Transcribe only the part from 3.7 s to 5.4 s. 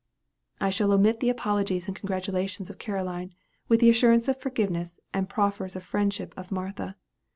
the assurance of forgiveness and